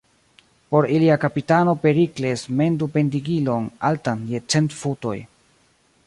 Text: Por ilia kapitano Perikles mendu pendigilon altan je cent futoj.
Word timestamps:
Por 0.75 0.85
ilia 0.95 1.17
kapitano 1.25 1.75
Perikles 1.83 2.43
mendu 2.61 2.87
pendigilon 2.95 3.67
altan 3.91 4.23
je 4.31 4.41
cent 4.55 4.73
futoj. 4.79 5.17